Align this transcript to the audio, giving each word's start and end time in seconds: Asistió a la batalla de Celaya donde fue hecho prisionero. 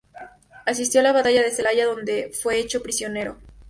Asistió 0.65 0.99
a 0.99 1.03
la 1.03 1.11
batalla 1.13 1.43
de 1.43 1.51
Celaya 1.51 1.85
donde 1.85 2.31
fue 2.33 2.57
hecho 2.57 2.81
prisionero. 2.81 3.37